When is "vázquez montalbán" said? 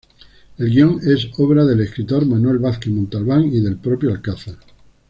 2.57-3.53